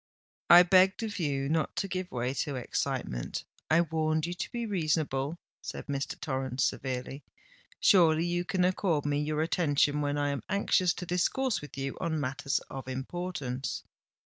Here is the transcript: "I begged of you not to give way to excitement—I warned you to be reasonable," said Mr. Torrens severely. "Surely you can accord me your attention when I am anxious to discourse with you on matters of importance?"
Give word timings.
"I 0.49 0.63
begged 0.63 1.03
of 1.03 1.19
you 1.19 1.47
not 1.47 1.75
to 1.75 1.87
give 1.87 2.11
way 2.11 2.33
to 2.33 2.55
excitement—I 2.55 3.81
warned 3.81 4.25
you 4.25 4.33
to 4.33 4.51
be 4.51 4.65
reasonable," 4.65 5.37
said 5.61 5.85
Mr. 5.85 6.19
Torrens 6.19 6.63
severely. 6.63 7.21
"Surely 7.79 8.25
you 8.25 8.43
can 8.43 8.65
accord 8.65 9.05
me 9.05 9.19
your 9.19 9.43
attention 9.43 10.01
when 10.01 10.17
I 10.17 10.29
am 10.29 10.41
anxious 10.49 10.95
to 10.95 11.05
discourse 11.05 11.61
with 11.61 11.77
you 11.77 11.99
on 12.01 12.19
matters 12.19 12.57
of 12.67 12.87
importance?" 12.87 13.83